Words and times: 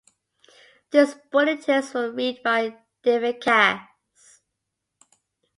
These 0.89 1.13
bulletins 1.31 1.93
were 1.93 2.11
read 2.11 2.41
by 2.41 2.75
David 3.03 3.39
Cass. 3.39 3.87